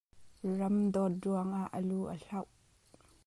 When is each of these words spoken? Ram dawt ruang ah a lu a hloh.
Ram 0.57 0.77
dawt 0.93 1.13
ruang 1.23 1.51
ah 1.61 1.67
a 1.77 1.79
lu 1.87 1.99
a 2.13 2.15
hloh. 2.25 2.49